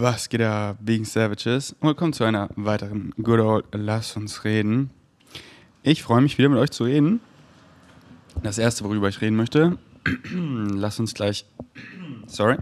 [0.00, 1.74] Was geht da wegen Savages?
[1.80, 4.90] Willkommen zu einer weiteren Good Old Lass uns reden.
[5.82, 7.18] Ich freue mich wieder mit euch zu reden.
[8.40, 9.76] Das erste, worüber ich reden möchte,
[10.32, 11.46] lass uns gleich,
[12.28, 12.58] sorry,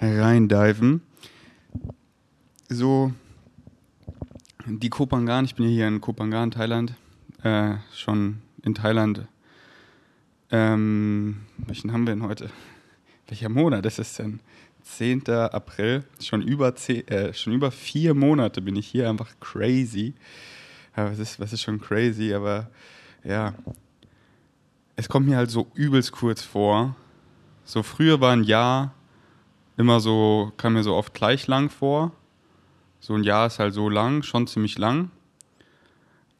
[0.00, 1.02] reindiven.
[2.70, 3.12] So,
[4.64, 6.94] die Kopangan, ich bin hier in Kopangan, Thailand,
[7.42, 9.26] äh, schon in Thailand.
[10.50, 12.48] Ähm, welchen haben wir denn heute?
[13.28, 14.40] Welcher Monat ist es denn?
[14.84, 15.28] 10.
[15.28, 20.14] April, schon über, zehn, äh, schon über vier Monate bin ich hier, einfach crazy.
[20.96, 22.70] Ja, was, ist, was ist schon crazy, aber
[23.24, 23.54] ja,
[24.96, 26.94] es kommt mir halt so übelst kurz vor.
[27.64, 28.94] So früher war ein Jahr
[29.76, 32.12] immer so, kam mir so oft gleich lang vor.
[33.00, 35.10] So ein Jahr ist halt so lang, schon ziemlich lang.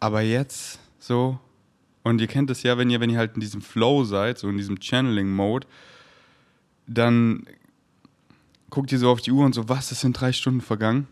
[0.01, 1.39] Aber jetzt so,
[2.03, 4.49] und ihr kennt es ja, wenn ihr, wenn ihr halt in diesem Flow seid, so
[4.49, 5.67] in diesem Channeling-Mode,
[6.87, 7.47] dann
[8.75, 11.07] guckt ihr so auf die Uhr und so, was, es sind drei Stunden vergangen.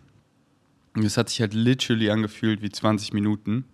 [0.94, 3.64] Und es hat sich halt literally angefühlt wie 20 Minuten.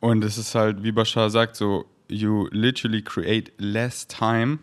[0.00, 4.58] Und es ist halt, wie Bashar sagt, so, you literally create less time.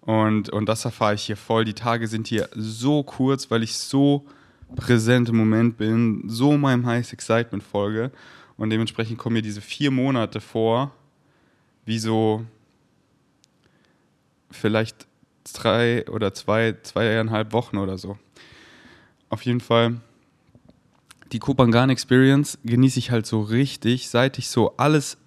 [0.00, 1.66] Und, und das erfahre ich hier voll.
[1.66, 4.24] Die Tage sind hier so kurz, weil ich so
[4.74, 8.10] präsent im Moment bin, so meinem Highest Excitement folge.
[8.56, 10.94] Und dementsprechend kommen mir diese vier Monate vor,
[11.84, 12.46] wie so
[14.50, 15.06] vielleicht
[15.52, 18.18] drei oder zwei, zweieinhalb Wochen oder so.
[19.28, 20.00] Auf jeden Fall,
[21.32, 25.18] die Kopangan Experience genieße ich halt so richtig, seit ich so alles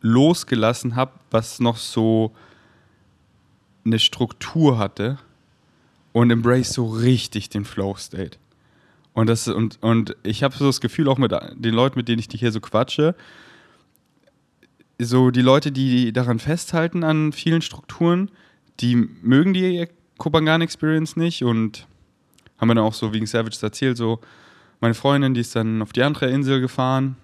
[0.00, 2.34] losgelassen habe, was noch so
[3.84, 5.18] eine Struktur hatte
[6.12, 8.38] und embrace so richtig den Flow State.
[9.14, 12.18] Und, das, und, und ich habe so das Gefühl, auch mit den Leuten, mit denen
[12.18, 13.14] ich hier so quatsche,
[14.98, 18.30] so die Leute, die daran festhalten an vielen Strukturen,
[18.80, 19.86] die mögen die
[20.18, 21.86] Kopangan Experience nicht und
[22.58, 24.20] haben mir dann auch so wegen Savages erzählt, so
[24.80, 27.16] meine Freundin, die ist dann auf die andere Insel gefahren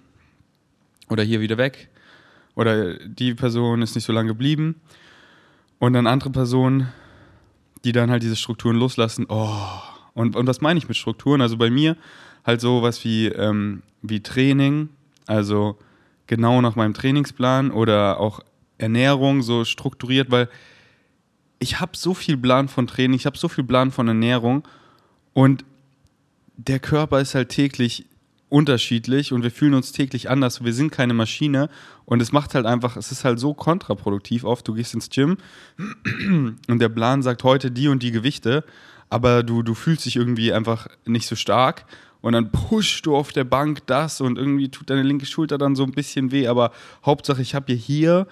[1.09, 1.89] oder hier wieder weg
[2.55, 4.81] oder die Person ist nicht so lange geblieben
[5.79, 6.91] und dann andere Personen,
[7.83, 9.57] die dann halt diese Strukturen loslassen, oh,
[10.13, 11.41] und, und was meine ich mit Strukturen?
[11.41, 11.95] Also bei mir
[12.45, 14.89] halt so was wie, ähm, wie Training,
[15.25, 15.77] also
[16.27, 18.41] genau nach meinem Trainingsplan oder auch
[18.77, 20.49] Ernährung so strukturiert, weil
[21.61, 24.67] ich habe so viel Plan von Training, ich habe so viel Plan von Ernährung
[25.33, 25.63] und
[26.57, 28.07] der Körper ist halt täglich
[28.49, 30.63] unterschiedlich und wir fühlen uns täglich anders.
[30.63, 31.69] Wir sind keine Maschine
[32.05, 34.67] und es macht halt einfach, es ist halt so kontraproduktiv oft.
[34.67, 35.37] Du gehst ins Gym
[36.67, 38.65] und der Plan sagt heute die und die Gewichte,
[39.09, 41.85] aber du, du fühlst dich irgendwie einfach nicht so stark
[42.21, 45.75] und dann pushst du auf der Bank das und irgendwie tut deine linke Schulter dann
[45.75, 46.71] so ein bisschen weh, aber
[47.05, 48.25] Hauptsache ich habe hier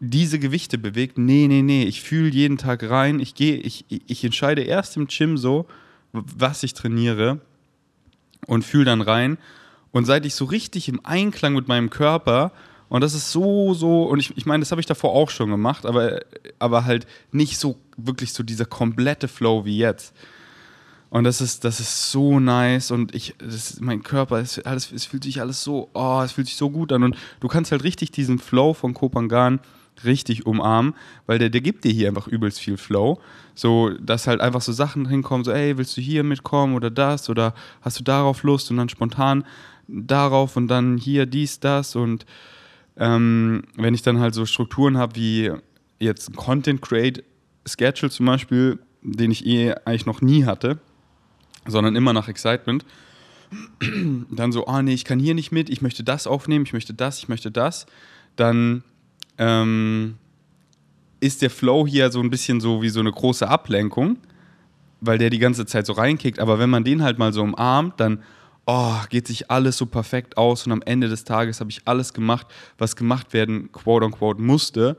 [0.00, 1.18] diese Gewichte bewegt.
[1.18, 3.20] Nee, nee, nee, ich fühle jeden Tag rein.
[3.20, 5.66] Ich gehe, ich, ich entscheide erst im Gym so,
[6.12, 7.40] was ich trainiere
[8.46, 9.38] und fühle dann rein.
[9.92, 12.52] Und seit ich so richtig im Einklang mit meinem Körper,
[12.88, 15.50] und das ist so, so, und ich, ich meine, das habe ich davor auch schon
[15.50, 16.20] gemacht, aber,
[16.58, 20.14] aber halt nicht so wirklich so dieser komplette Flow wie jetzt.
[21.10, 25.04] Und das ist, das ist so nice und ich, das, mein Körper, es, alles, es
[25.06, 27.84] fühlt sich alles so, oh, es fühlt sich so gut an und du kannst halt
[27.84, 29.60] richtig diesen Flow von Kopangan
[30.04, 30.94] richtig umarmen,
[31.26, 33.20] weil der, der gibt dir hier einfach übelst viel Flow.
[33.54, 37.30] So, dass halt einfach so Sachen hinkommen, so, ey, willst du hier mitkommen oder das
[37.30, 39.44] oder hast du darauf Lust und dann spontan
[39.86, 42.26] darauf und dann hier dies, das und
[42.96, 45.52] ähm, wenn ich dann halt so Strukturen habe wie
[45.98, 47.24] jetzt ein Content Create
[47.66, 50.78] Schedule zum Beispiel, den ich eh eigentlich noch nie hatte,
[51.66, 52.84] sondern immer nach Excitement,
[54.30, 56.94] dann so, ah nee, ich kann hier nicht mit, ich möchte das aufnehmen, ich möchte
[56.94, 57.86] das, ich möchte das,
[58.36, 58.82] dann
[59.38, 60.16] ähm,
[61.20, 64.18] ist der Flow hier so ein bisschen so wie so eine große Ablenkung,
[65.00, 66.38] weil der die ganze Zeit so reinkickt.
[66.38, 68.22] Aber wenn man den halt mal so umarmt, dann
[68.66, 72.12] oh, geht sich alles so perfekt aus und am Ende des Tages habe ich alles
[72.12, 72.46] gemacht,
[72.78, 74.96] was gemacht werden, quote unquote, musste,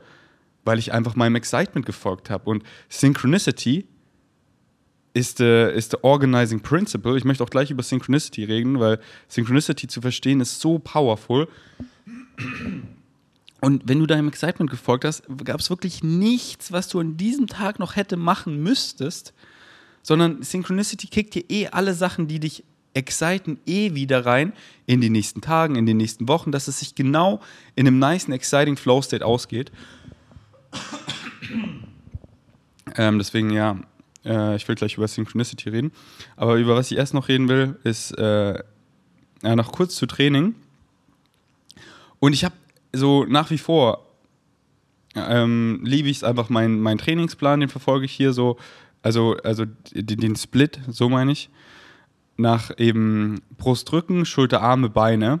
[0.64, 2.48] weil ich einfach meinem Excitement gefolgt habe.
[2.50, 3.86] Und Synchronicity
[5.14, 7.16] ist der ist the organizing principle.
[7.16, 11.48] Ich möchte auch gleich über Synchronicity reden, weil Synchronicity zu verstehen ist so powerful.
[13.66, 17.48] Und wenn du deinem Excitement gefolgt hast, gab es wirklich nichts, was du an diesem
[17.48, 19.34] Tag noch hätte machen müsstest,
[20.04, 22.62] sondern Synchronicity kickt dir eh alle Sachen, die dich
[22.94, 24.52] exciten, eh wieder rein
[24.86, 27.40] in die nächsten Tagen, in den nächsten Wochen, dass es sich genau
[27.74, 29.72] in einem nice, exciting Flow State ausgeht.
[32.96, 33.80] ähm, deswegen, ja,
[34.24, 35.90] äh, ich will gleich über Synchronicity reden.
[36.36, 38.62] Aber über was ich erst noch reden will, ist äh,
[39.42, 40.54] ja, noch kurz zu Training.
[42.20, 42.54] Und ich habe
[42.96, 44.06] so nach wie vor
[45.14, 48.58] ähm, liebe ich es einfach, meinen mein Trainingsplan, den verfolge ich hier so
[49.06, 51.48] also, also den, den Split, so meine ich,
[52.36, 55.40] nach eben Brust, Rücken, Schulter, Arme, Beine.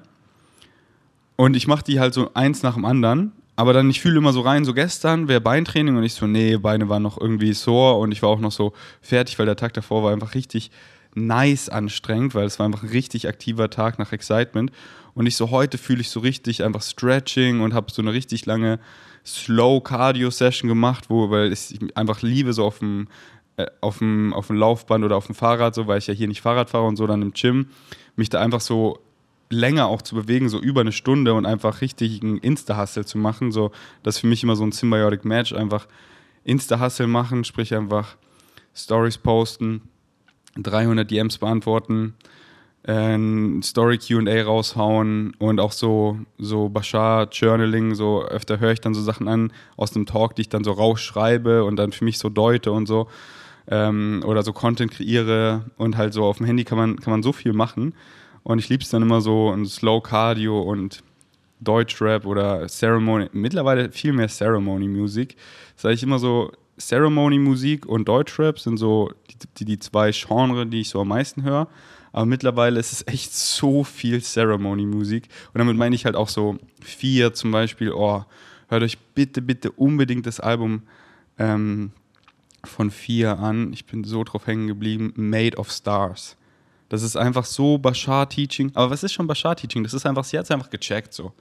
[1.34, 3.32] Und ich mache die halt so eins nach dem anderen.
[3.56, 6.56] Aber dann, ich fühle immer so rein, so gestern wäre Beintraining und ich so, nee,
[6.58, 9.72] Beine waren noch irgendwie sore und ich war auch noch so fertig, weil der Tag
[9.72, 10.70] davor war einfach richtig
[11.16, 14.70] nice anstrengend, weil es war einfach ein richtig aktiver Tag nach Excitement.
[15.14, 18.44] Und ich so, heute fühle ich so richtig einfach Stretching und habe so eine richtig
[18.46, 18.78] lange
[19.24, 23.08] Slow Cardio Session gemacht, wo, weil ich einfach liebe, so auf dem,
[23.56, 26.28] äh, auf dem, auf dem Laufband oder auf dem Fahrrad, so, weil ich ja hier
[26.28, 27.68] nicht Fahrrad fahre und so dann im Gym,
[28.14, 29.00] mich da einfach so
[29.48, 33.52] länger auch zu bewegen, so über eine Stunde und einfach richtig einen Insta-Hustle zu machen.
[33.52, 33.70] So,
[34.02, 35.52] das ist für mich immer so ein Symbiotic Match.
[35.52, 35.86] Einfach
[36.44, 38.16] Insta-Hustle machen, sprich einfach
[38.74, 39.82] Stories posten,
[40.56, 42.14] 300 DMs beantworten,
[42.86, 48.94] ein Story QA raushauen und auch so, so Bashar Journaling, so öfter höre ich dann
[48.94, 52.18] so Sachen an aus dem Talk, die ich dann so rausschreibe und dann für mich
[52.18, 53.08] so deute und so.
[53.68, 57.24] Ähm, oder so Content kreiere und halt so auf dem Handy kann man, kann man
[57.24, 57.94] so viel machen.
[58.44, 61.02] Und ich liebe es dann immer so ein Slow Cardio und
[61.58, 65.36] Deutschrap oder Ceremony, mittlerweile viel mehr Ceremony-Musik.
[65.74, 69.10] Sage ich immer so, Ceremony-Musik und Deutschrap sind so
[69.58, 71.68] die, die, zwei Genres, die ich so am meisten höre.
[72.12, 75.28] Aber mittlerweile ist es echt so viel Ceremony-Musik.
[75.52, 77.92] Und damit meine ich halt auch so vier zum Beispiel.
[77.92, 78.24] Oh,
[78.68, 80.82] hört euch bitte, bitte unbedingt das Album
[81.38, 81.92] ähm,
[82.64, 83.72] von vier an.
[83.72, 85.12] Ich bin so drauf hängen geblieben.
[85.16, 86.36] Made of Stars.
[86.88, 88.72] Das ist einfach so Bashar-Teaching.
[88.74, 89.82] Aber was ist schon Bashar-Teaching?
[89.82, 91.32] Das ist einfach, sie hat es einfach gecheckt so.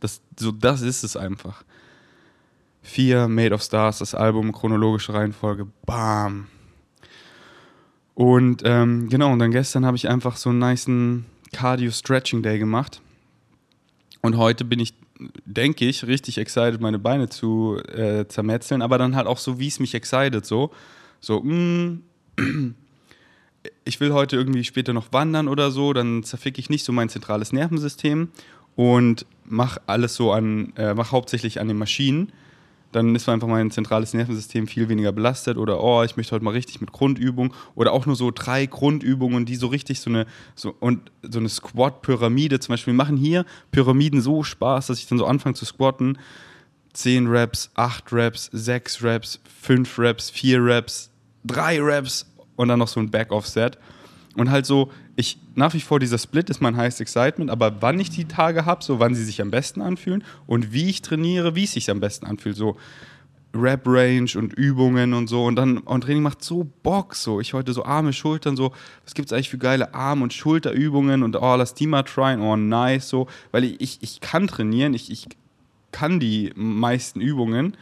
[0.00, 0.50] Das, so.
[0.50, 1.64] das ist es einfach.
[2.82, 6.46] Vier, Made of Stars, das Album, chronologische Reihenfolge, bam.
[8.20, 11.24] Und ähm, genau, und dann gestern habe ich einfach so einen niceen
[11.54, 13.00] Cardio-Stretching-Day gemacht.
[14.20, 14.92] Und heute bin ich,
[15.46, 19.68] denke ich, richtig excited, meine Beine zu äh, zermetzeln, aber dann halt auch so, wie
[19.68, 20.70] es mich excited, so.
[21.18, 22.00] So, mh,
[22.36, 22.74] mm,
[23.86, 27.08] ich will heute irgendwie später noch wandern oder so, dann zerficke ich nicht so mein
[27.08, 28.28] zentrales Nervensystem
[28.76, 32.32] und mache alles so an, äh, mache hauptsächlich an den Maschinen.
[32.92, 36.52] Dann ist einfach mein zentrales Nervensystem viel weniger belastet oder oh, ich möchte heute mal
[36.52, 40.74] richtig mit Grundübung oder auch nur so drei Grundübungen, die so richtig so eine so
[40.80, 42.92] und so eine Squat-Pyramide zum Beispiel.
[42.92, 46.18] Wir machen hier Pyramiden so Spaß, dass ich dann so anfange zu squatten.
[46.92, 51.10] 10 Reps, 8 Reps, 6 Reps, 5 Reps, 4 Reps,
[51.44, 52.26] 3 Reps
[52.56, 53.78] und dann noch so ein Back-Off-Set.
[54.36, 57.98] Und halt so, ich nach wie vor dieser Split ist mein Highest Excitement, aber wann
[57.98, 61.56] ich die Tage habe, so wann sie sich am besten anfühlen und wie ich trainiere,
[61.56, 62.76] wie es sich am besten anfühlt, so
[63.52, 65.44] Rap Range und Übungen und so.
[65.44, 67.40] Und dann und Training macht so Bock so.
[67.40, 68.72] Ich heute so Arme, Schultern so,
[69.04, 72.40] was gibt es eigentlich für geile Arm und Schulterübungen und oh, lass die mal tryen,
[72.40, 75.26] oh nice so, weil ich ich, ich kann trainieren, ich, ich
[75.90, 77.76] kann die meisten Übungen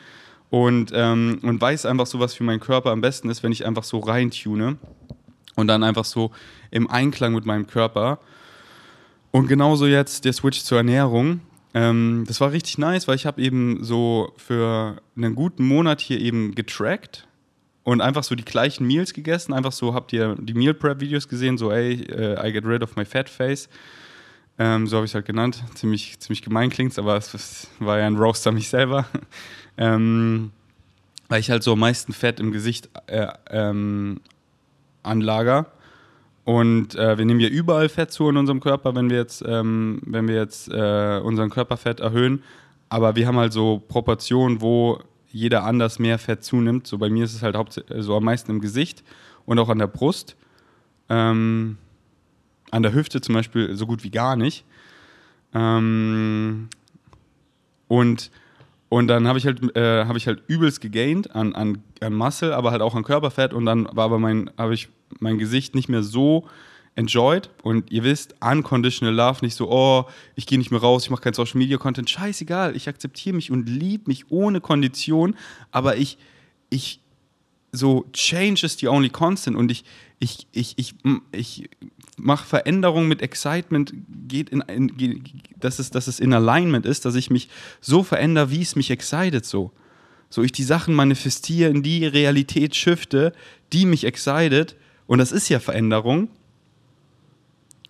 [0.51, 3.67] und, ähm, und weiß einfach so, was für meinen Körper am besten ist, wenn ich
[3.67, 4.79] einfach so reintune
[5.59, 6.31] und dann einfach so
[6.71, 8.21] im Einklang mit meinem Körper.
[9.33, 11.41] Und genauso jetzt der Switch zur Ernährung.
[11.75, 16.21] Ähm, das war richtig nice, weil ich habe eben so für einen guten Monat hier
[16.21, 17.27] eben getrackt
[17.83, 19.53] und einfach so die gleichen Meals gegessen.
[19.53, 22.85] Einfach so habt ihr die Meal Prep Videos gesehen, so ey, uh, I get rid
[22.85, 23.69] of my fat face.
[24.61, 25.65] Ähm, so habe ich es halt genannt.
[25.75, 29.07] Ziemlich, ziemlich gemein klingt aber es, es war ja ein Roaster mich selber.
[29.77, 30.53] ähm,
[31.29, 34.21] weil ich halt so am meisten Fett im Gesicht äh, ähm,
[35.03, 35.67] anlager.
[36.45, 40.01] Und äh, wir nehmen ja überall Fett zu in unserem Körper, wenn wir jetzt, ähm,
[40.07, 42.43] wenn wir jetzt äh, unseren Körperfett erhöhen.
[42.89, 44.99] Aber wir haben halt so Proportionen, wo
[45.31, 46.87] jeder anders mehr Fett zunimmt.
[46.87, 47.57] So bei mir ist es halt
[47.99, 49.05] so am meisten im Gesicht
[49.45, 50.37] und auch an der Brust.
[51.11, 51.77] Ähm,
[52.71, 54.65] an der Hüfte zum Beispiel so gut wie gar nicht.
[55.55, 56.69] Ähm,
[57.89, 58.31] und,
[58.89, 62.55] und dann habe ich, halt, äh, hab ich halt übelst gegained an, an, an Muscle,
[62.55, 63.53] aber halt auch an Körperfett.
[63.53, 64.89] Und dann war aber mein, habe ich
[65.21, 66.47] mein Gesicht nicht mehr so
[66.95, 67.51] enjoyed.
[67.63, 71.23] Und ihr wisst, unconditional love, nicht so, oh, ich gehe nicht mehr raus, ich mache
[71.23, 72.11] kein Social Media Content.
[72.11, 75.37] Scheißegal, ich akzeptiere mich und liebe mich ohne Kondition,
[75.71, 76.19] aber ich,
[76.71, 77.01] ich,
[77.71, 79.85] so, change is the only constant und ich,
[80.19, 80.95] ich, ich, ich,
[81.33, 81.71] ich
[82.17, 83.93] mache Veränderungen mit Excitement,
[84.27, 85.23] geht in, in
[85.59, 87.49] dass, es, dass es in Alignment ist, dass ich mich
[87.81, 89.73] so verändere, wie es mich excited so.
[90.31, 93.33] So ich die Sachen manifestiere, in die Realität shifte,
[93.73, 94.77] die mich excited
[95.09, 96.29] und das ist ja Veränderung.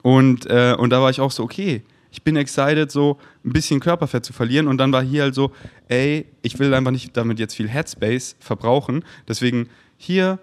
[0.02, 3.80] Und, äh, und da war ich auch so, okay, ich bin excited, so ein bisschen
[3.80, 4.68] Körperfett zu verlieren.
[4.68, 5.52] Und dann war hier halt so,
[5.88, 9.04] ey, ich will einfach nicht damit jetzt viel Headspace verbrauchen.
[9.26, 10.38] Deswegen hier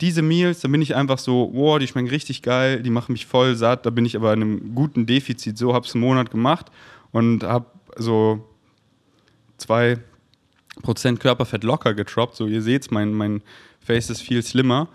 [0.00, 3.26] diese Meals, da bin ich einfach so, wow, die schmecken richtig geil, die machen mich
[3.26, 3.84] voll satt.
[3.84, 5.58] Da bin ich aber in einem guten Defizit.
[5.58, 6.66] So habe es einen Monat gemacht
[7.10, 7.66] und habe
[7.96, 8.48] so
[9.58, 9.98] zwei
[10.82, 12.36] Prozent Körperfett locker getroppt.
[12.36, 13.42] So, ihr seht mein, mein
[13.80, 14.88] Face ist viel slimmer.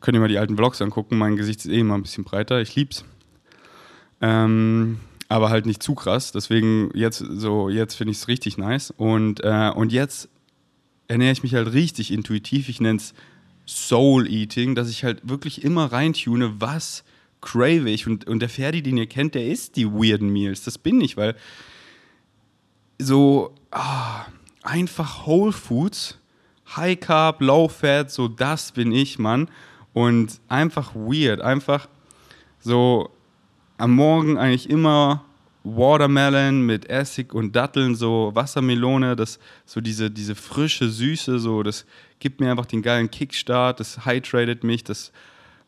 [0.00, 1.16] Könnt ihr mal die alten Vlogs angucken.
[1.16, 2.60] Mein Gesicht ist eh immer ein bisschen breiter.
[2.60, 3.04] Ich lieb's.
[4.20, 6.32] Ähm, aber halt nicht zu krass.
[6.32, 8.92] Deswegen jetzt so, jetzt finde ich es richtig nice.
[8.96, 10.28] Und, äh, und jetzt
[11.08, 12.68] ernähre ich mich halt richtig intuitiv.
[12.68, 13.14] Ich nenne es
[13.66, 17.04] Soul Eating, dass ich halt wirklich immer reintune, was
[17.40, 18.06] crave ich.
[18.06, 20.64] Und, und der Ferdi, den ihr kennt, der isst die weirden Meals.
[20.64, 21.34] Das bin ich, weil
[22.98, 24.26] so ah,
[24.64, 26.18] einfach Whole Foods,
[26.76, 29.48] High Carb, Low Fat, so das bin ich, Mann.
[29.92, 31.88] Und einfach weird, einfach
[32.58, 33.10] so
[33.78, 35.24] am Morgen eigentlich immer
[35.62, 41.86] Watermelon mit Essig und Datteln, so Wassermelone, das so diese, diese frische Süße, so das
[42.18, 45.12] gibt mir einfach den geilen Kickstart, das hydratet mich, das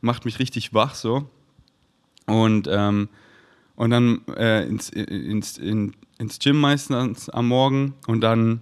[0.01, 1.31] macht mich richtig wach so.
[2.27, 3.09] Und, ähm,
[3.77, 8.61] und dann äh, ins, ins, in, ins Gym meistens am Morgen und dann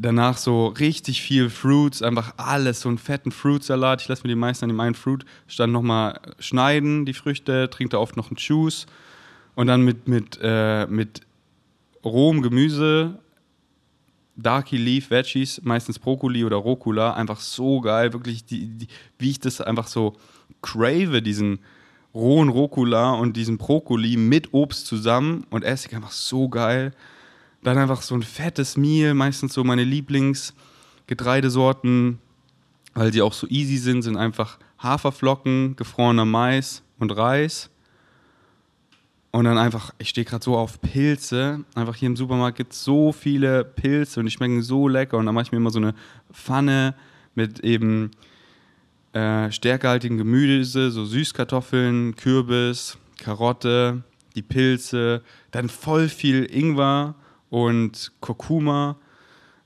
[0.00, 4.00] danach so richtig viel Fruits, einfach alles, so einen fetten Fruitsalat.
[4.00, 5.24] Ich lasse mir die meisten an dem einen Fruit
[5.58, 8.86] dann nochmal schneiden, die Früchte, trinke da oft noch einen Juice
[9.54, 11.20] und dann mit, mit, äh, mit
[12.02, 13.18] rohem Gemüse,
[14.36, 18.86] Darky Leaf Veggies, meistens Brokkoli oder Rucola, einfach so geil, wirklich, die, die,
[19.18, 20.16] wie ich das einfach so
[20.62, 21.58] crave, diesen
[22.14, 26.92] rohen Rucola und diesen Brokkoli mit Obst zusammen und Essig einfach so geil.
[27.62, 32.18] Dann einfach so ein fettes Meal, meistens so meine Lieblingsgetreidesorten,
[32.94, 37.70] weil sie auch so easy sind, sind einfach Haferflocken, gefrorener Mais und Reis.
[39.32, 41.64] Und dann einfach, ich stehe gerade so auf Pilze.
[41.74, 45.18] Einfach hier im Supermarkt gibt es so viele Pilze und die schmecken so lecker.
[45.18, 45.94] Und dann mache ich mir immer so eine
[46.32, 46.96] Pfanne
[47.34, 48.10] mit eben
[49.12, 54.02] äh, stärkehaltigem Gemüse, so Süßkartoffeln, Kürbis, Karotte,
[54.34, 57.14] die Pilze, dann voll viel Ingwer
[57.50, 58.96] und Kurkuma,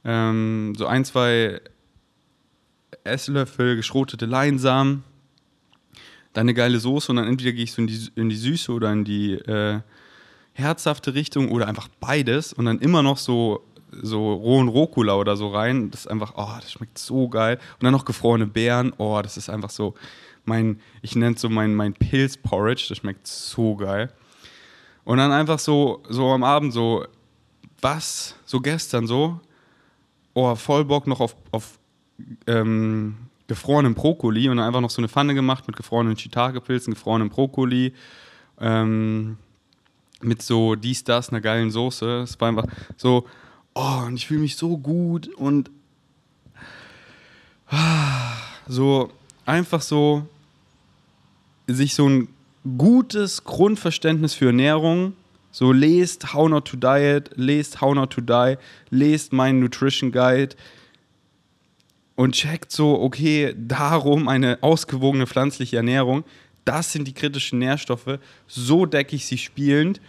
[0.04, 1.60] ähm, so ein, zwei
[3.04, 5.04] Esslöffel geschrotete Leinsamen,
[6.32, 8.72] dann eine geile Soße und dann entweder gehe ich so in die, in die Süße
[8.72, 9.80] oder in die äh,
[10.54, 13.62] herzhafte Richtung oder einfach beides und dann immer noch so
[14.02, 15.90] so rohen Rucola oder so rein.
[15.90, 17.58] Das ist einfach, oh, das schmeckt so geil.
[17.74, 18.92] Und dann noch gefrorene Beeren.
[18.98, 19.94] Oh, das ist einfach so
[20.44, 22.86] mein, ich nenne es so mein, mein Pilz-Porridge.
[22.88, 24.12] Das schmeckt so geil.
[25.04, 27.06] Und dann einfach so, so am Abend so,
[27.84, 29.40] was, so gestern so,
[30.32, 31.78] oh, voll Bock noch auf, auf
[32.46, 37.28] ähm, gefrorenen Brokkoli und dann einfach noch so eine Pfanne gemacht mit gefrorenen Shiitake-Pilzen, gefrorenen
[37.28, 37.92] Brokkoli,
[38.58, 39.36] ähm,
[40.22, 42.22] mit so dies, das, einer geilen Soße.
[42.22, 43.26] Es war einfach so,
[43.74, 45.70] oh, und ich fühle mich so gut und
[47.68, 48.32] ah,
[48.66, 49.10] so
[49.44, 50.26] einfach so
[51.66, 52.28] sich so ein
[52.78, 55.14] gutes Grundverständnis für Ernährung,
[55.54, 58.56] so lest How Not to Diet, lest How Not to Die,
[58.90, 60.56] lest meinen Nutrition Guide
[62.16, 66.24] und checkt so, okay, darum eine ausgewogene pflanzliche Ernährung,
[66.64, 68.18] das sind die kritischen Nährstoffe,
[68.48, 70.00] so decke ich sie spielend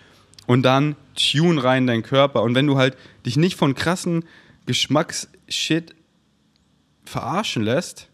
[0.48, 2.42] und dann tune rein in deinen Körper.
[2.42, 4.26] Und wenn du halt dich nicht von krassen
[4.66, 5.94] Geschmacksshit
[7.04, 8.10] verarschen lässt,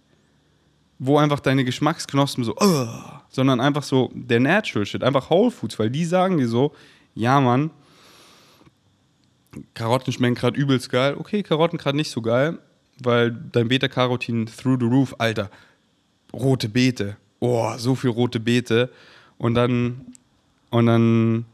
[1.00, 2.88] wo einfach deine Geschmacksknospen so, uh,
[3.30, 6.74] sondern einfach so der Natural Shit, einfach Whole Foods, weil die sagen dir so,
[7.16, 7.72] ja Mann,
[9.74, 11.16] Karotten schmecken gerade übelst geil.
[11.18, 12.60] Okay, Karotten gerade nicht so geil,
[13.04, 15.50] weil dein Beta-Carotin through the roof, Alter,
[16.34, 18.90] rote Beete, oh, so viel rote Beete.
[19.38, 20.06] Und dann,
[20.70, 21.46] und dann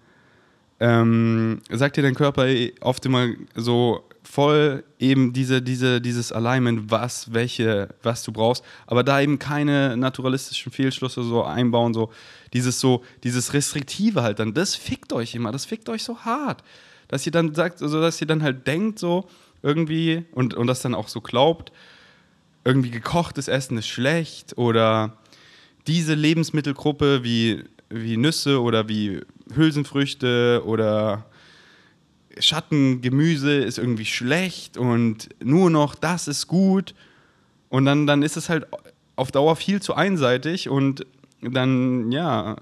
[0.79, 2.47] ähm, sagt dir dein Körper
[2.81, 9.03] oft immer so voll eben diese, diese, dieses Alignment, was, welche, was du brauchst, aber
[9.03, 12.11] da eben keine naturalistischen Fehlschlüsse so einbauen, so
[12.53, 16.63] dieses so, dieses Restriktive halt dann, das fickt euch immer, das fickt euch so hart,
[17.07, 19.27] dass ihr dann sagt, also dass ihr dann halt denkt so
[19.63, 21.71] irgendwie und, und das dann auch so glaubt,
[22.65, 25.17] irgendwie gekochtes Essen ist schlecht oder
[25.87, 29.21] diese Lebensmittelgruppe wie wie Nüsse oder wie
[29.55, 31.25] Hülsenfrüchte oder
[32.39, 36.93] Schattengemüse ist irgendwie schlecht und nur noch das ist gut.
[37.69, 38.65] Und dann, dann ist es halt
[39.15, 41.05] auf Dauer viel zu einseitig und
[41.41, 42.55] dann, ja,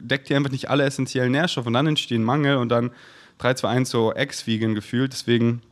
[0.00, 2.90] deckt ihr einfach nicht alle essentiellen Nährstoffe und dann entstehen Mangel und dann
[3.38, 5.12] 3, 2, 1 so ex-vegan gefühlt.
[5.12, 5.62] Deswegen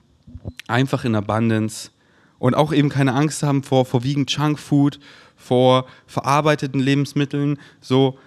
[0.67, 1.91] einfach in Abundance
[2.39, 5.01] und auch eben keine Angst haben vor vorwiegend Junkfood,
[5.37, 7.59] vor verarbeiteten Lebensmitteln.
[7.81, 8.19] So,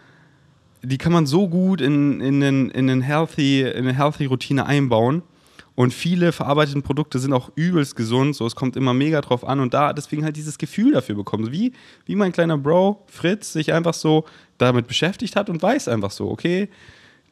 [0.81, 4.65] die kann man so gut in, in, in, in, einen healthy, in eine healthy Routine
[4.65, 5.23] einbauen.
[5.75, 8.35] Und viele verarbeitete Produkte sind auch übelst gesund.
[8.35, 11.53] So, es kommt immer mega drauf an und da deswegen halt dieses Gefühl dafür bekommen.
[11.53, 11.71] Wie,
[12.05, 14.25] wie mein kleiner Bro Fritz sich einfach so
[14.57, 16.67] damit beschäftigt hat und weiß einfach so, okay,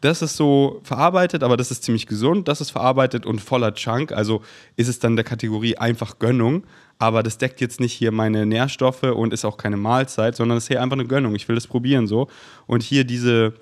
[0.02, 2.48] das ist so verarbeitet, aber das ist ziemlich gesund.
[2.48, 4.12] Das ist verarbeitet und voller Chunk.
[4.12, 4.42] Also
[4.76, 6.64] ist es dann der Kategorie einfach Gönnung.
[7.00, 10.66] Aber das deckt jetzt nicht hier meine Nährstoffe und ist auch keine Mahlzeit, sondern es
[10.66, 11.36] ist hier einfach eine Gönnung.
[11.36, 12.28] Ich will das probieren so.
[12.66, 13.54] Und hier diese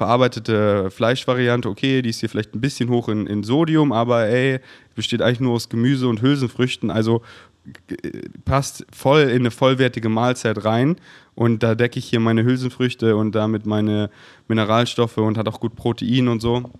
[0.00, 4.60] verarbeitete Fleischvariante, okay, die ist hier vielleicht ein bisschen hoch in, in Sodium, aber ey,
[4.94, 6.90] besteht eigentlich nur aus Gemüse und Hülsenfrüchten.
[6.90, 7.20] Also
[8.46, 10.96] passt voll in eine vollwertige Mahlzeit rein
[11.34, 14.08] und da decke ich hier meine Hülsenfrüchte und damit meine
[14.48, 16.70] Mineralstoffe und hat auch gut Protein und so.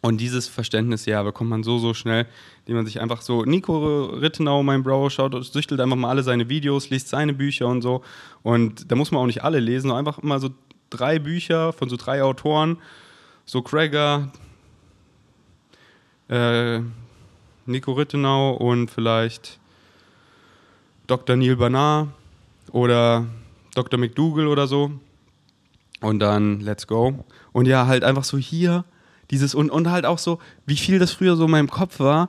[0.00, 2.26] Und dieses Verständnis, ja, bekommt man so, so schnell,
[2.60, 6.48] indem man sich einfach so, Nico Rittenau, mein Bro, schaut, süchtelt einfach mal alle seine
[6.48, 8.02] Videos, liest seine Bücher und so.
[8.44, 10.50] Und da muss man auch nicht alle lesen, einfach immer so
[10.92, 12.78] drei Bücher von so drei Autoren,
[13.44, 14.30] so Krager,
[16.28, 16.80] äh,
[17.66, 19.58] Nico Rittenau und vielleicht
[21.06, 21.36] Dr.
[21.36, 22.08] Neil Barnard
[22.70, 23.26] oder
[23.74, 23.98] Dr.
[23.98, 24.92] McDougall oder so.
[26.00, 27.24] Und dann let's go.
[27.52, 28.84] Und ja, halt einfach so hier
[29.30, 32.28] dieses und, und halt auch so, wie viel das früher so in meinem Kopf war.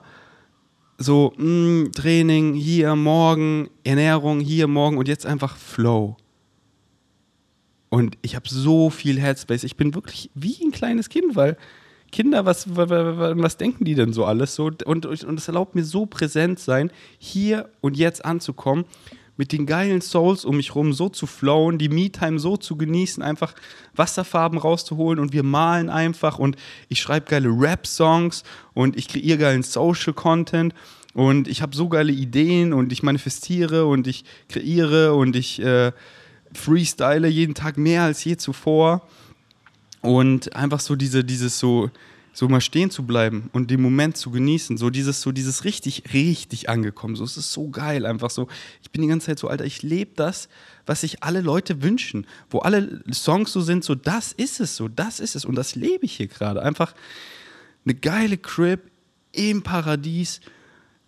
[0.98, 6.16] So, mh, mm, Training, hier, morgen, Ernährung, hier, morgen und jetzt einfach Flow.
[7.94, 9.64] Und ich habe so viel Headspace.
[9.64, 11.58] Ich bin wirklich wie ein kleines Kind, weil
[12.12, 14.56] Kinder, was, was, denken die denn so alles?
[14.56, 18.86] So, und, und es erlaubt mir so präsent sein, hier und jetzt anzukommen,
[19.38, 23.22] mit den geilen Souls um mich rum so zu flowen, die Me-Time so zu genießen,
[23.22, 23.54] einfach
[23.96, 26.56] Wasserfarben rauszuholen und wir malen einfach und
[26.90, 30.74] ich schreibe geile Rap-Songs und ich kreiere geilen Social-Content
[31.14, 35.92] und ich habe so geile Ideen und ich manifestiere und ich kreiere und ich äh,
[36.54, 39.08] freestyle jeden Tag mehr als je zuvor.
[40.02, 41.90] Und einfach so diese, dieses so,
[42.34, 46.04] so mal stehen zu bleiben und den Moment zu genießen, so dieses, so dieses richtig,
[46.14, 47.16] richtig angekommen.
[47.16, 48.48] So, es ist so geil, einfach so.
[48.82, 50.50] Ich bin die ganze Zeit so, Alter, ich lebe das,
[50.86, 54.88] was sich alle Leute wünschen, wo alle Songs so sind, so, das ist es, so,
[54.88, 56.64] das ist es und das lebe ich hier gerade.
[56.64, 56.94] Einfach
[57.86, 58.82] eine geile Crib
[59.32, 60.42] im Paradies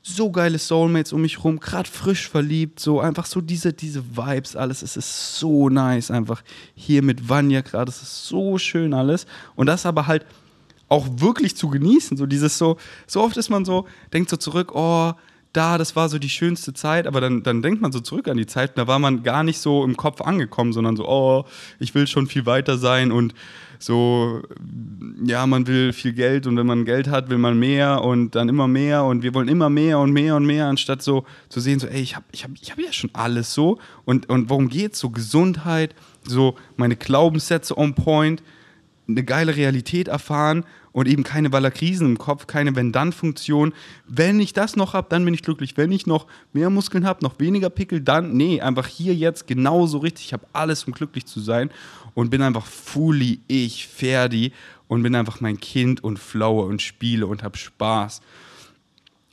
[0.07, 4.55] so geile Soulmates um mich rum, gerade frisch verliebt, so einfach so diese, diese Vibes,
[4.55, 4.83] alles.
[4.83, 6.43] Es ist so nice, einfach
[6.75, 9.25] hier mit Vanya gerade, es ist so schön alles.
[9.55, 10.27] Und das aber halt
[10.89, 12.77] auch wirklich zu genießen, so dieses so,
[13.07, 15.13] so oft ist man so, denkt so zurück, oh,
[15.55, 18.37] da, das war so die schönste Zeit, aber dann, dann denkt man so zurück an
[18.37, 21.45] die Zeit, da war man gar nicht so im Kopf angekommen, sondern so, oh,
[21.79, 23.33] ich will schon viel weiter sein und
[23.79, 24.41] so,
[25.23, 28.49] ja, man will viel Geld und wenn man Geld hat, will man mehr und dann
[28.49, 31.79] immer mehr und wir wollen immer mehr und mehr und mehr, anstatt so zu sehen,
[31.79, 34.69] so, ey, ich habe ich hab, ich hab ja schon alles so und, und worum
[34.69, 34.99] geht's?
[34.99, 38.43] So Gesundheit, so meine Glaubenssätze on point,
[39.07, 40.65] eine geile Realität erfahren
[40.95, 43.73] und eben keine Ballerkrisen im Kopf, keine Wenn-Dann-Funktion.
[44.07, 45.75] Wenn ich das noch habe, dann bin ich glücklich.
[45.75, 49.97] Wenn ich noch mehr Muskeln habe, noch weniger Pickel, dann, nee, einfach hier jetzt genauso
[49.97, 50.27] richtig.
[50.27, 51.69] Ich habe alles, um glücklich zu sein
[52.13, 54.53] und bin einfach fully ich, Ferdi
[54.87, 58.21] und bin einfach mein Kind und flowe und spiele und habe Spaß.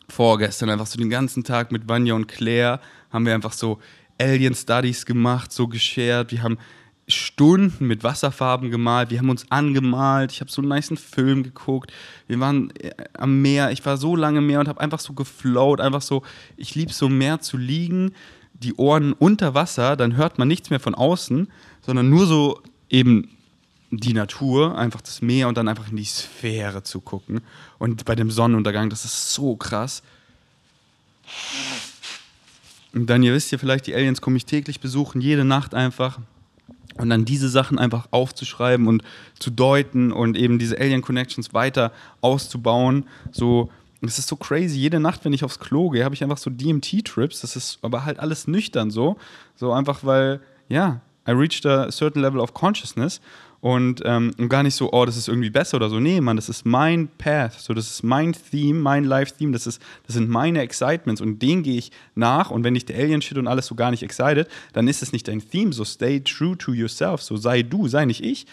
[0.09, 2.81] Vorgestern einfach so den ganzen Tag mit Vanya und Claire
[3.12, 3.79] haben wir einfach so
[4.20, 6.33] Alien Studies gemacht, so geshared.
[6.33, 6.59] Wir haben
[7.12, 11.92] Stunden mit Wasserfarben gemalt, wir haben uns angemalt, ich habe so einen nice Film geguckt,
[12.27, 15.81] wir waren äh, am Meer, ich war so lange Meer und habe einfach so geflowt,
[15.81, 16.22] einfach so,
[16.57, 18.12] ich liebe so Meer zu liegen,
[18.55, 21.48] die Ohren unter Wasser, dann hört man nichts mehr von außen,
[21.81, 23.29] sondern nur so eben
[23.90, 27.42] die Natur, einfach das Meer und dann einfach in die Sphäre zu gucken.
[27.79, 30.03] Und bei dem Sonnenuntergang, das ist so krass.
[32.94, 36.18] Und dann, ihr wisst ja vielleicht, die Aliens komme ich täglich besuchen, jede Nacht einfach.
[36.98, 39.02] Und dann diese Sachen einfach aufzuschreiben und
[39.38, 43.07] zu deuten und eben diese Alien Connections weiter auszubauen.
[43.31, 43.70] So,
[44.02, 44.78] es ist so crazy.
[44.78, 47.40] Jede Nacht, wenn ich aufs Klo gehe, habe ich einfach so DMT-Trips.
[47.40, 49.16] Das ist aber halt alles nüchtern so.
[49.55, 53.20] So einfach, weil, ja, I reached a certain level of consciousness
[53.62, 56.00] und, ähm, und gar nicht so, oh, das ist irgendwie besser oder so.
[56.00, 59.80] Nee, Mann, das ist mein Path, so das ist mein Theme, mein Life-Theme, das, das
[60.08, 62.50] sind meine Excitements und den gehe ich nach.
[62.50, 65.28] Und wenn dich der Alien-Shit und alles so gar nicht excited, dann ist es nicht
[65.28, 68.46] dein Theme, so stay true to yourself, so sei du, sei nicht ich.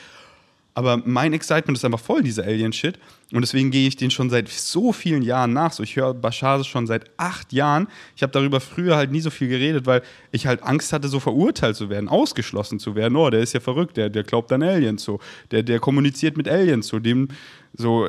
[0.79, 2.99] Aber mein Excitement ist einfach voll, dieser Alien-Shit.
[3.33, 5.73] Und deswegen gehe ich den schon seit so vielen Jahren nach.
[5.73, 7.89] So, ich höre Bashar schon seit acht Jahren.
[8.15, 11.19] Ich habe darüber früher halt nie so viel geredet, weil ich halt Angst hatte, so
[11.19, 13.17] verurteilt zu werden, ausgeschlossen zu werden.
[13.17, 15.19] Oh, der ist ja verrückt, der, der glaubt an Aliens so.
[15.51, 16.99] Der, der kommuniziert mit Aliens so.
[16.99, 17.27] Dem,
[17.73, 18.07] so.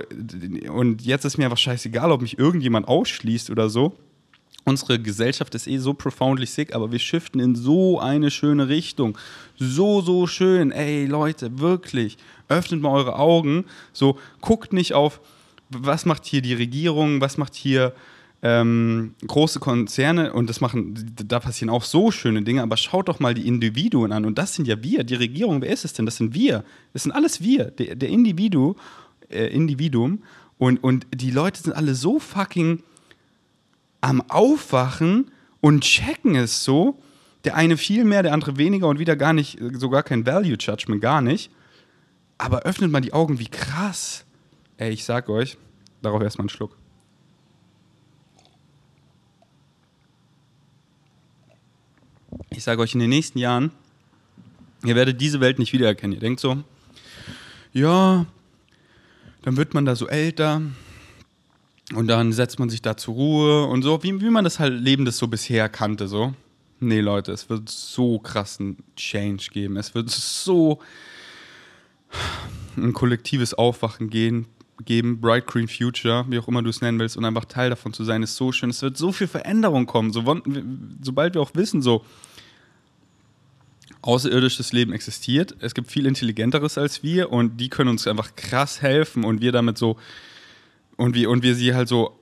[0.69, 3.97] Und jetzt ist mir einfach scheißegal, ob mich irgendjemand ausschließt oder so
[4.71, 9.19] unsere Gesellschaft ist eh so profoundly sick, aber wir shiften in so eine schöne Richtung.
[9.59, 10.71] So, so schön.
[10.73, 12.17] Ey, Leute, wirklich.
[12.49, 13.67] Öffnet mal eure Augen.
[13.93, 15.21] So, guckt nicht auf,
[15.69, 17.93] was macht hier die Regierung, was macht hier
[18.43, 23.21] ähm, große Konzerne und das machen, da passieren auch so schöne Dinge, aber schaut doch
[23.21, 26.07] mal die Individuen an und das sind ja wir, die Regierung, wer ist es denn?
[26.07, 28.77] Das sind wir, das sind alles wir, der, der Individu
[29.29, 30.23] äh, Individuum
[30.57, 32.83] und, und die Leute sind alle so fucking
[34.01, 37.01] am Aufwachen und checken es so.
[37.45, 41.01] Der eine viel mehr, der andere weniger und wieder gar nicht, sogar kein Value Judgment,
[41.01, 41.51] gar nicht.
[42.37, 44.25] Aber öffnet mal die Augen, wie krass.
[44.77, 45.57] Ey, ich sag euch,
[46.03, 46.77] darauf erstmal einen Schluck.
[52.51, 53.71] Ich sage euch, in den nächsten Jahren,
[54.85, 56.15] ihr werdet diese Welt nicht wiedererkennen.
[56.15, 56.63] Ihr denkt so,
[57.73, 58.27] ja,
[59.43, 60.63] dann wird man da so älter
[61.95, 64.81] und dann setzt man sich da zur Ruhe und so, wie, wie man das halt
[64.81, 66.35] Leben das so bisher kannte, so.
[66.79, 69.77] Nee, Leute, es wird so krassen Change geben.
[69.77, 70.81] Es wird so
[72.77, 74.47] ein kollektives Aufwachen gehen,
[74.85, 77.93] geben, Bright Green Future, wie auch immer du es nennen willst, und einfach Teil davon
[77.93, 78.71] zu sein, ist so schön.
[78.71, 80.23] Es wird so viel Veränderung kommen, so,
[81.03, 82.05] sobald wir auch wissen, so,
[84.03, 85.55] außerirdisches Leben existiert.
[85.61, 89.53] Es gibt viel intelligenteres als wir und die können uns einfach krass helfen und wir
[89.53, 89.99] damit so
[91.01, 92.17] und wir und wir sie halt so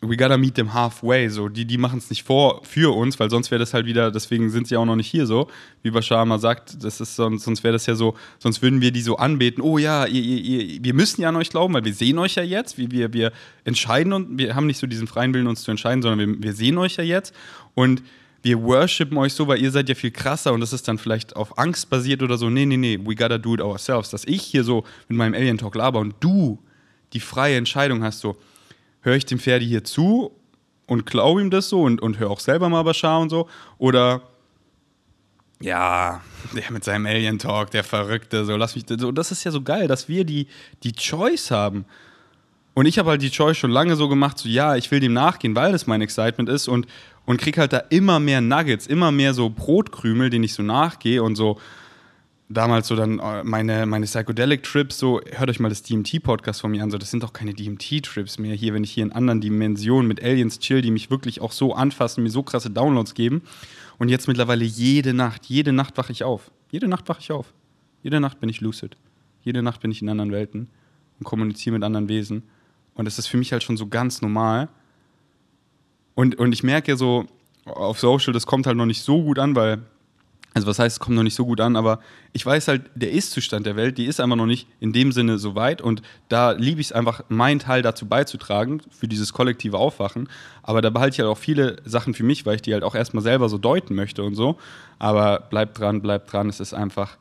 [0.00, 3.28] we gotta meet them halfway so die die machen es nicht vor für uns, weil
[3.28, 5.48] sonst wäre das halt wieder deswegen sind sie auch noch nicht hier so,
[5.82, 8.90] wie Bashar mal sagt, das ist sonst sonst wäre das ja so, sonst würden wir
[8.90, 9.62] die so anbeten.
[9.62, 12.36] Oh ja, ihr, ihr, ihr, wir müssen ja an euch glauben, weil wir sehen euch
[12.36, 13.32] ja jetzt, wie wir wir
[13.64, 16.52] entscheiden und wir haben nicht so diesen freien Willen uns zu entscheiden, sondern wir, wir
[16.54, 17.34] sehen euch ja jetzt
[17.74, 18.02] und
[18.42, 21.36] wir worshipen euch so, weil ihr seid ja viel krasser und das ist dann vielleicht
[21.36, 22.48] auf Angst basiert oder so.
[22.48, 24.10] Nee, nee, nee, we gotta do it ourselves.
[24.10, 26.58] Dass ich hier so mit meinem Alien Talk laber und du
[27.12, 28.36] die freie Entscheidung hast, so,
[29.06, 30.32] höre ich dem Pferdi hier zu
[30.86, 34.22] und glaube ihm das so und, und höre auch selber mal Bashar und so oder
[35.60, 36.20] ja,
[36.54, 39.62] der mit seinem Alien Talk, der Verrückte, so lass mich so, das ist ja so
[39.62, 40.48] geil, dass wir die
[40.82, 41.86] die Choice haben.
[42.74, 45.14] Und ich habe halt die Choice schon lange so gemacht, so ja, ich will dem
[45.14, 46.86] nachgehen, weil das mein Excitement ist und
[47.24, 51.22] und krieg halt da immer mehr Nuggets, immer mehr so Brotkrümel, denen ich so nachgehe
[51.22, 51.58] und so
[52.48, 56.82] damals so dann äh, meine, meine Psychedelic-Trips, so, hört euch mal das DMT-Podcast von mir
[56.82, 60.06] an, so, das sind doch keine DMT-Trips mehr hier, wenn ich hier in anderen Dimensionen
[60.06, 63.42] mit Aliens chill, die mich wirklich auch so anfassen, mir so krasse Downloads geben.
[63.98, 66.50] Und jetzt mittlerweile jede Nacht, jede Nacht wache ich auf.
[66.70, 67.52] Jede Nacht wache ich auf.
[68.02, 68.96] Jede Nacht bin ich lucid.
[69.42, 70.68] Jede Nacht bin ich in anderen Welten
[71.18, 72.42] und kommuniziere mit anderen Wesen.
[72.94, 74.68] Und das ist für mich halt schon so ganz normal.
[76.14, 77.26] Und, und ich merke ja so
[77.64, 79.82] auf Social, das kommt halt noch nicht so gut an, weil,
[80.56, 82.00] also was heißt, es kommt noch nicht so gut an, aber
[82.32, 85.36] ich weiß halt, der Ist-Zustand der Welt, die ist einfach noch nicht in dem Sinne
[85.36, 89.76] so weit und da liebe ich es einfach, meinen Teil dazu beizutragen, für dieses kollektive
[89.76, 90.30] Aufwachen.
[90.62, 92.94] Aber da behalte ich halt auch viele Sachen für mich, weil ich die halt auch
[92.94, 94.56] erstmal selber so deuten möchte und so.
[94.98, 97.18] Aber bleibt dran, bleibt dran, es ist einfach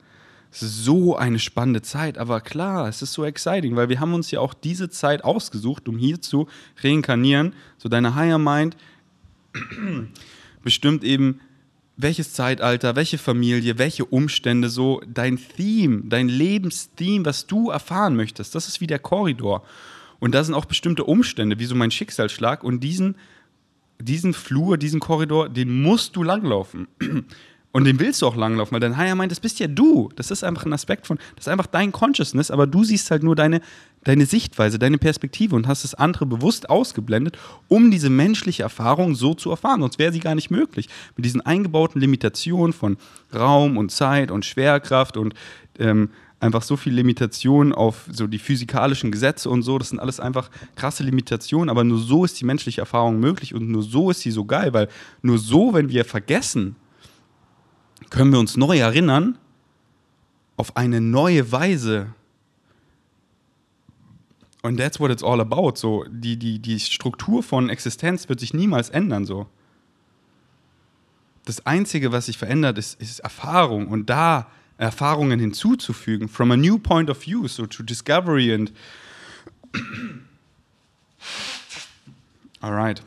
[0.49, 2.17] so eine spannende Zeit.
[2.17, 5.89] Aber klar, es ist so exciting, weil wir haben uns ja auch diese Zeit ausgesucht,
[5.89, 6.47] um hier zu
[6.81, 7.51] reinkarnieren.
[7.79, 8.77] So deine Higher Mind
[10.63, 11.41] bestimmt eben,
[11.97, 18.53] welches Zeitalter, welche Familie, welche Umstände, so dein Theme, dein Lebenstheme, was du erfahren möchtest.
[18.55, 19.63] Das ist wie der Korridor.
[20.19, 22.63] Und da sind auch bestimmte Umstände, wie so mein Schicksalsschlag.
[22.63, 23.15] Und diesen,
[23.99, 26.87] diesen Flur, diesen Korridor, den musst du langlaufen.
[27.75, 30.07] Und den willst du auch langlaufen, weil dein Higher meint, das bist ja du.
[30.15, 33.21] Das ist einfach ein Aspekt von, das ist einfach dein Consciousness, aber du siehst halt
[33.21, 33.59] nur deine,
[34.05, 39.33] deine Sichtweise, deine Perspektive und hast das andere bewusst ausgeblendet, um diese menschliche Erfahrung so
[39.33, 39.81] zu erfahren.
[39.81, 40.87] Sonst wäre sie gar nicht möglich.
[41.17, 42.95] Mit diesen eingebauten Limitationen von
[43.35, 45.33] Raum und Zeit und Schwerkraft und
[45.77, 49.77] ähm, einfach so viel Limitationen auf so die physikalischen Gesetze und so.
[49.77, 53.67] Das sind alles einfach krasse Limitationen, aber nur so ist die menschliche Erfahrung möglich und
[53.69, 54.87] nur so ist sie so geil, weil
[55.21, 56.77] nur so, wenn wir vergessen,
[58.09, 59.37] können wir uns neu erinnern
[60.57, 62.13] auf eine neue Weise.
[64.61, 65.73] Und that's what it's all about.
[65.75, 69.25] So, die, die, die Struktur von Existenz wird sich niemals ändern.
[69.25, 69.47] So.
[71.45, 73.87] Das Einzige, was sich verändert, ist, ist Erfahrung.
[73.87, 78.71] Und da Erfahrungen hinzuzufügen, from a new point of view, so to discovery and.
[82.61, 83.01] Alright.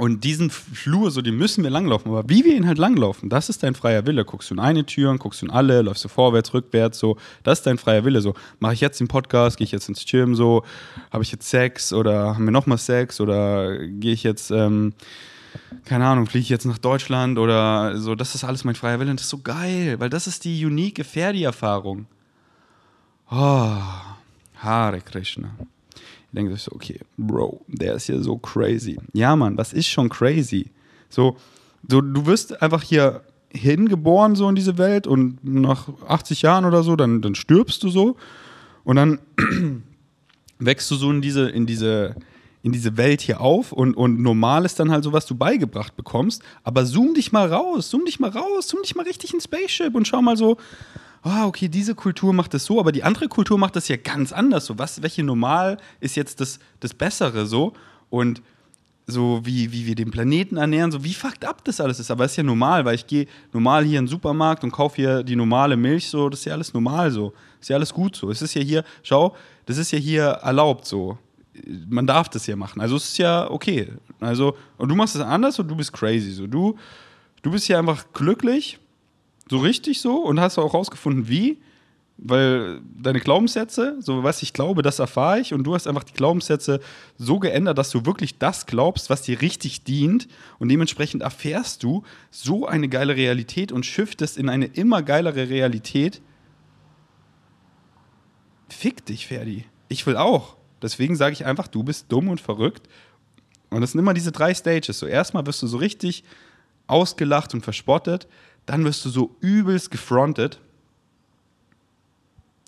[0.00, 2.12] Und diesen Flur, so den müssen wir langlaufen.
[2.12, 4.24] Aber wie wir ihn halt langlaufen, das ist dein freier Wille.
[4.24, 7.16] Guckst du in eine Tür, guckst du in alle, läufst du vorwärts, rückwärts, so.
[7.42, 8.20] Das ist dein freier Wille.
[8.20, 10.62] So, mache ich jetzt den Podcast, gehe ich jetzt ins Gym, so,
[11.10, 14.92] habe ich jetzt Sex oder haben wir nochmal Sex oder gehe ich jetzt, ähm,
[15.84, 18.14] keine Ahnung, fliege ich jetzt nach Deutschland oder so.
[18.14, 20.64] Das ist alles mein freier Wille und das ist so geil, weil das ist die
[20.64, 22.06] unique Ferdi-Erfahrung.
[23.32, 23.78] Oh,
[24.58, 25.50] Hare Krishna.
[26.32, 28.98] Denkt euch so, okay, Bro, der ist hier so crazy.
[29.12, 30.70] Ja, Mann, was ist schon crazy?
[31.08, 31.36] So,
[31.88, 36.82] so du wirst einfach hier hingeboren, so in diese Welt, und nach 80 Jahren oder
[36.82, 38.16] so, dann, dann stirbst du so.
[38.84, 39.18] Und dann
[40.58, 42.14] wächst du so in diese, in diese,
[42.62, 45.96] in diese Welt hier auf und, und normal ist dann halt so, was du beigebracht
[45.96, 46.42] bekommst.
[46.62, 49.94] Aber zoom dich mal raus, zoom dich mal raus, zoom dich mal richtig ins Spaceship
[49.94, 50.58] und schau mal so,
[51.28, 54.32] ah, okay, diese Kultur macht das so, aber die andere Kultur macht das ja ganz
[54.32, 54.66] anders.
[54.66, 57.72] So, was, welche Normal ist jetzt das, das Bessere so?
[58.10, 58.42] Und
[59.10, 62.10] so wie, wie wir den Planeten ernähren, so wie fucked up das alles ist.
[62.10, 64.96] Aber es ist ja normal, weil ich gehe normal hier in den Supermarkt und kaufe
[64.96, 67.32] hier die normale Milch, so, das ist ja alles normal so.
[67.58, 68.30] Ist ja alles gut so.
[68.30, 71.16] Es ist ja hier, schau, das ist ja hier erlaubt so.
[71.88, 72.82] Man darf das ja machen.
[72.82, 73.88] Also es ist ja okay.
[74.20, 76.30] Also, und du machst es anders und du bist crazy.
[76.32, 76.76] So, du,
[77.40, 78.78] du bist hier einfach glücklich,
[79.48, 81.58] so richtig so, und hast auch rausgefunden, wie
[82.18, 86.12] weil deine Glaubenssätze, so was ich glaube, das erfahre ich und du hast einfach die
[86.12, 86.80] Glaubenssätze
[87.16, 90.26] so geändert, dass du wirklich das glaubst, was dir richtig dient
[90.58, 96.20] und dementsprechend erfährst du so eine geile Realität und shiftest in eine immer geilere Realität.
[98.68, 99.64] Fick dich, Ferdi.
[99.88, 100.56] Ich will auch.
[100.82, 102.88] Deswegen sage ich einfach, du bist dumm und verrückt.
[103.70, 104.98] Und das sind immer diese drei Stages.
[104.98, 106.24] So erstmal wirst du so richtig
[106.88, 108.26] ausgelacht und verspottet,
[108.68, 110.60] dann wirst du so übelst gefrontet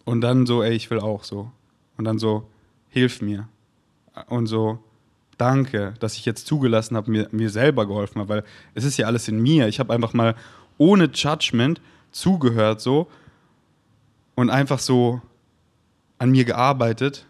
[0.06, 1.52] und dann so, ey, ich will auch so.
[1.98, 2.48] Und dann so,
[2.88, 3.48] hilf mir.
[4.28, 4.78] Und so,
[5.36, 9.06] danke, dass ich jetzt zugelassen habe, mir, mir selber geholfen habe, weil es ist ja
[9.06, 9.68] alles in mir.
[9.68, 10.34] Ich habe einfach mal
[10.78, 11.82] ohne Judgment
[12.12, 13.06] zugehört so
[14.36, 15.20] und einfach so
[16.16, 17.26] an mir gearbeitet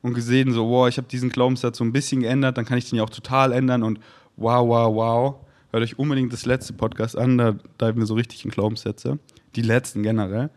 [0.00, 2.88] und gesehen, so, wow, ich habe diesen Glaubenssatz so ein bisschen geändert, dann kann ich
[2.88, 4.00] den ja auch total ändern und
[4.36, 5.34] wow, wow, wow.
[5.74, 9.18] Hört euch unbedingt das letzte Podcast an, da diven wir so richtig in Glaubenssätze.
[9.56, 10.48] Die letzten generell.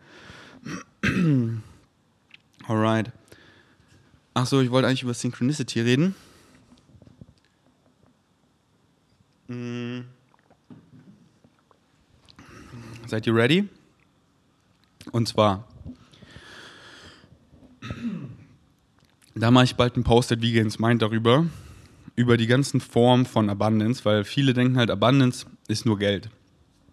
[2.68, 3.10] Alright.
[4.32, 6.14] Achso, ich wollte eigentlich über Synchronicity reden.
[9.48, 10.02] Mm.
[13.08, 13.68] Seid ihr ready?
[15.10, 15.66] Und zwar,
[19.34, 21.44] da mache ich bald einen Post at Vegans Mind darüber,
[22.18, 26.30] über die ganzen Formen von Abundance, weil viele denken halt, Abundance ist nur Geld.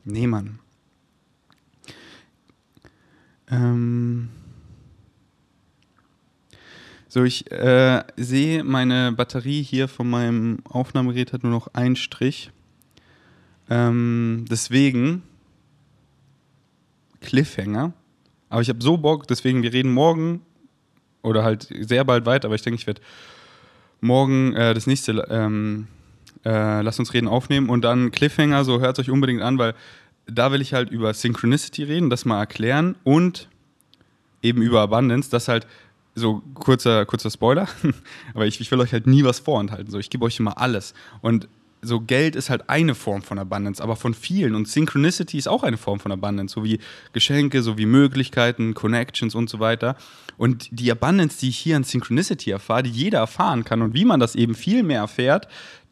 [0.04, 0.60] Nee, Mann.
[3.50, 4.30] Ähm
[7.08, 12.52] so, ich äh, sehe, meine Batterie hier von meinem Aufnahmegerät hat nur noch einen Strich.
[13.68, 15.24] Ähm, deswegen
[17.22, 17.94] Cliffhanger.
[18.50, 20.42] Aber ich habe so Bock, deswegen, wir reden morgen
[21.24, 23.02] oder halt sehr bald weiter, aber ich denke, ich werde
[24.06, 25.88] morgen äh, das nächste ähm,
[26.46, 29.74] äh, Lass uns reden aufnehmen und dann Cliffhanger, so hört es euch unbedingt an, weil
[30.28, 33.50] da will ich halt über Synchronicity reden, das mal erklären und
[34.42, 35.68] eben über Abundance, dass halt
[36.14, 37.68] so kurzer, kurzer Spoiler,
[38.34, 39.92] aber ich, ich will euch halt nie was vorenthalten.
[39.92, 40.94] So, ich gebe euch immer alles.
[41.22, 41.48] Und
[41.82, 44.56] so Geld ist halt eine Form von Abundance, aber von vielen.
[44.56, 46.80] Und Synchronicity ist auch eine Form von Abundance, so wie
[47.14, 49.96] Geschenke, so wie Möglichkeiten, Connections und so weiter.
[50.38, 54.06] Und die Abundance, die ich hier an Synchronicity erfahre, die jeder erfahren kann und wie
[54.06, 55.48] man das eben viel mehr erfährt,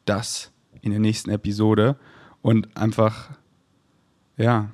[0.05, 1.95] das in der nächsten Episode.
[2.41, 3.29] Und einfach
[4.37, 4.69] ja,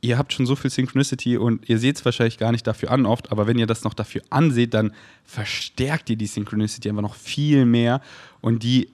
[0.00, 3.06] ihr habt schon so viel Synchronicity und ihr seht es wahrscheinlich gar nicht dafür an
[3.06, 4.92] oft, aber wenn ihr das noch dafür anseht, dann
[5.24, 8.00] verstärkt ihr die Synchronicity einfach noch viel mehr.
[8.40, 8.90] Und die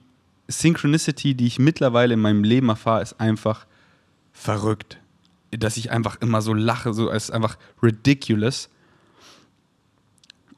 [0.47, 3.65] Synchronicity, die ich mittlerweile in meinem Leben erfahre, ist einfach
[4.33, 4.97] verrückt.
[5.51, 8.69] Dass ich einfach immer so lache, so ist einfach ridiculous.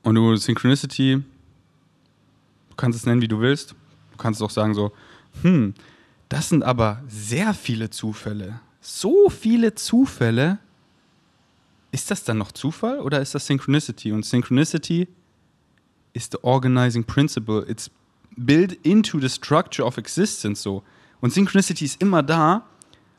[0.04, 1.24] Und du Synchronicity,
[2.70, 3.72] du kannst es nennen, wie du willst.
[4.12, 4.92] Du kannst auch sagen so,
[5.42, 5.74] hm,
[6.30, 10.60] das sind aber sehr viele Zufälle so viele Zufälle.
[11.92, 14.12] Ist das dann noch Zufall oder ist das Synchronicity?
[14.12, 15.08] Und Synchronicity
[16.14, 17.66] ist the organizing principle.
[17.68, 17.90] It's
[18.46, 20.84] built into the structure of existence so.
[21.22, 22.66] Und Synchronicity ist immer da,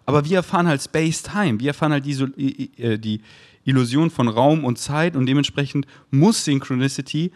[0.06, 1.60] aber wir erfahren halt Space-Time.
[1.60, 3.20] Wir erfahren halt die, äh, die
[3.64, 7.30] Illusion von Raum und Zeit und dementsprechend muss Synchronicity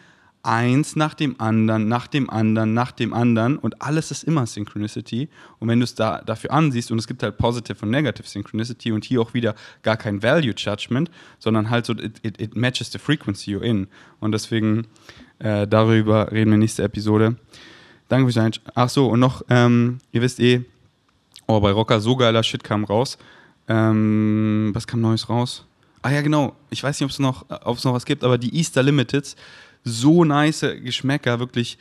[0.44, 5.28] eins nach dem anderen, nach dem anderen, nach dem anderen und alles ist immer Synchronicity.
[5.58, 8.92] Und wenn du es da, dafür ansiehst, und es gibt halt Positive und Negative Synchronicity
[8.92, 12.92] und hier auch wieder gar kein Value Judgment, sondern halt so, it, it, it matches
[12.92, 13.86] the frequency you're in.
[14.20, 14.86] Und deswegen
[15.38, 17.36] äh, darüber reden wir nächste Episode.
[18.08, 18.68] Danke fürs Einschauen.
[18.74, 20.64] Ach so, und noch, ähm, ihr wisst eh,
[21.46, 23.18] oh, bei Rocker so geiler Shit kam raus.
[23.68, 25.64] Ähm, was kam Neues raus?
[26.02, 26.54] Ah ja, genau.
[26.70, 29.36] Ich weiß nicht, ob es noch, noch was gibt, aber die Easter Limiteds
[29.84, 31.78] so nice Geschmäcker, wirklich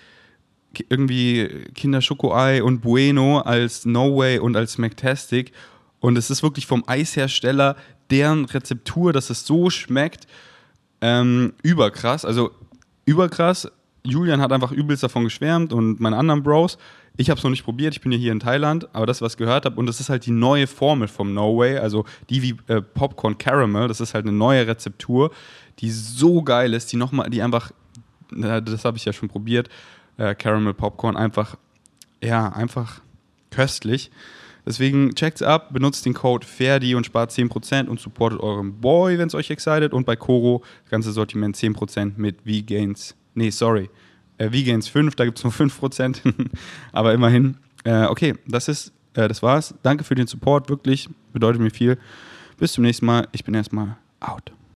[0.89, 5.51] irgendwie Kinder Schokoei und Bueno als No Way und als McTastic.
[5.99, 7.75] Und es ist wirklich vom Eishersteller
[8.09, 10.27] deren Rezeptur, dass es so schmeckt,
[11.01, 12.25] ähm, überkrass.
[12.25, 12.51] Also
[13.05, 13.71] überkrass.
[14.05, 16.77] Julian hat einfach übelst davon geschwärmt und meine anderen Bros.
[17.15, 19.33] Ich habe es noch nicht probiert, ich bin ja hier in Thailand, aber das, was
[19.33, 22.41] ich gehört habe, und das ist halt die neue Formel vom No Way, also die
[22.41, 25.31] wie äh, Popcorn Caramel, das ist halt eine neue Rezeptur,
[25.79, 27.71] die so geil ist, die nochmal, die einfach
[28.35, 29.69] das habe ich ja schon probiert,
[30.17, 31.57] äh, Caramel Popcorn, einfach,
[32.21, 33.01] ja, einfach
[33.51, 34.11] köstlich.
[34.65, 39.27] Deswegen checkt's ab, benutzt den Code FERDI und spart 10% und supportet euren Boy, wenn
[39.27, 39.93] es euch excited.
[39.93, 43.15] Und bei Koro, das ganze Sortiment 10% mit V-Gains.
[43.36, 43.89] Nee, sorry.
[44.38, 46.22] Äh, V-Gains 5, da gibt es nur 5%.
[46.91, 47.58] Aber immerhin.
[47.84, 49.74] Äh, okay, das ist, äh, das war's.
[49.84, 51.10] Danke für den Support, wirklich.
[51.34, 51.98] Bedeutet mir viel.
[52.58, 53.28] Bis zum nächsten Mal.
[53.32, 54.52] Ich bin erstmal out.